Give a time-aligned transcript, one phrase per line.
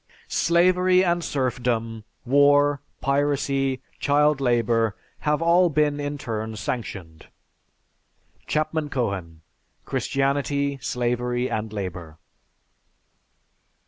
[0.33, 7.27] Slavery and serfdom, war, piracy, child labor, have all been in turn sanctioned."
[8.47, 9.41] (_Chapman Cohen:
[9.85, 12.17] "Christianity, Slavery, and Labor."